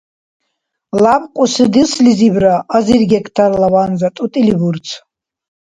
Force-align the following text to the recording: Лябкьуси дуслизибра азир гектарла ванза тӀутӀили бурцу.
Лябкьуси 1.03 1.65
дуслизибра 1.73 2.55
азир 2.75 3.01
гектарла 3.11 3.67
ванза 3.73 4.09
тӀутӀили 4.15 4.53
бурцу. 4.59 4.97